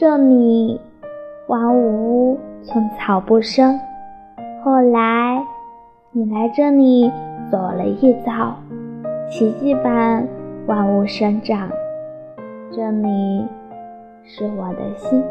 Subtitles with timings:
[0.00, 0.80] 这里
[1.46, 3.78] 万物寸草不生。
[4.64, 5.44] 后来
[6.10, 7.12] 你来这里
[7.50, 8.56] 走了一遭
[9.30, 10.26] 奇迹般
[10.66, 11.68] 万物生长
[12.74, 13.46] 这里
[14.24, 15.22] 是我的心。